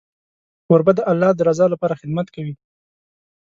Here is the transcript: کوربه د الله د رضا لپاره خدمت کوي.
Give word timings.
کوربه 0.67 0.91
د 0.97 0.99
الله 1.11 1.31
د 1.35 1.39
رضا 1.49 1.65
لپاره 1.73 1.99
خدمت 2.01 2.27
کوي. 2.35 2.53